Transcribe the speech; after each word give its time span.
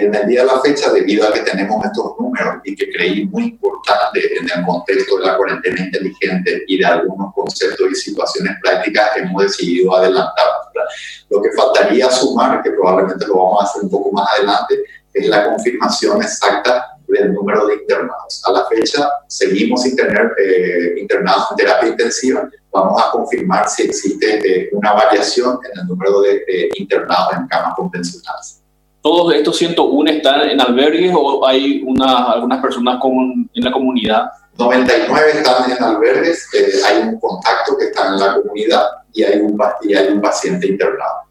En 0.00 0.14
el 0.14 0.28
día 0.28 0.42
de 0.42 0.46
la 0.46 0.60
fecha, 0.60 0.92
debido 0.92 1.26
a 1.26 1.32
que 1.32 1.40
tenemos 1.40 1.84
estos 1.84 2.12
números 2.20 2.60
y 2.62 2.76
que 2.76 2.88
creí 2.88 3.26
muy 3.26 3.46
importante 3.46 4.20
en 4.38 4.48
el 4.48 4.64
contexto 4.64 5.18
de 5.18 5.26
la 5.26 5.36
cuarentena 5.36 5.86
inteligente 5.86 6.62
y 6.68 6.78
de 6.78 6.86
algunos 6.86 7.34
conceptos 7.34 7.84
y 7.90 7.94
situaciones 7.96 8.52
prácticas, 8.62 9.16
hemos 9.16 9.42
decidido 9.42 9.96
adelantar. 9.96 10.46
Lo 11.28 11.42
que 11.42 11.50
faltaría 11.50 12.08
sumar, 12.12 12.62
que 12.62 12.70
probablemente 12.70 13.26
lo 13.26 13.38
vamos 13.38 13.60
a 13.60 13.64
hacer 13.64 13.82
un 13.82 13.90
poco 13.90 14.12
más 14.12 14.28
adelante, 14.36 14.76
es 15.12 15.26
la 15.26 15.44
confirmación 15.46 16.22
exacta 16.22 16.96
del 17.08 17.34
número 17.34 17.66
de 17.66 17.74
internados. 17.74 18.40
A 18.46 18.52
la 18.52 18.66
fecha 18.66 19.10
seguimos 19.26 19.82
sin 19.82 19.96
tener 19.96 20.32
eh, 20.38 20.94
internados 21.00 21.48
en 21.50 21.56
terapia 21.56 21.88
intensiva. 21.88 22.48
Vamos 22.70 23.02
a 23.02 23.10
confirmar 23.10 23.68
si 23.68 23.82
existe 23.82 24.38
eh, 24.46 24.68
una 24.70 24.92
variación 24.92 25.58
en 25.64 25.80
el 25.80 25.86
número 25.88 26.20
de 26.20 26.70
internados 26.76 27.36
en 27.36 27.48
camas 27.48 27.74
convencionales. 27.74 28.62
¿Todos 29.08 29.32
estos 29.32 29.56
101 29.56 30.10
están 30.10 30.50
en 30.50 30.60
albergues 30.60 31.14
o 31.16 31.46
hay 31.46 31.82
una, 31.86 32.32
algunas 32.32 32.60
personas 32.60 33.00
en 33.54 33.64
la 33.64 33.72
comunidad? 33.72 34.28
99 34.58 35.30
están 35.32 35.70
en 35.70 35.82
albergues, 35.82 36.46
eh, 36.52 36.72
hay 36.86 37.08
un 37.08 37.18
contacto 37.18 37.78
que 37.78 37.86
está 37.86 38.08
en 38.08 38.20
la 38.20 38.34
comunidad 38.34 38.86
y 39.14 39.22
hay 39.22 39.40
un, 39.40 39.58
y 39.80 39.94
hay 39.94 40.08
un 40.08 40.20
paciente 40.20 40.66
internado. 40.66 41.22